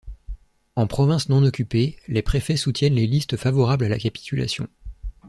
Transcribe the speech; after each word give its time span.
En 0.75 0.87
province 0.87 1.29
non 1.29 1.43
occupée, 1.45 1.95
les 2.07 2.23
préfets 2.23 2.57
soutiennent 2.57 2.95
les 2.95 3.05
listes 3.05 3.37
favorables 3.37 3.85
à 3.85 3.89
la 3.89 3.99
capitulation. 3.99 4.67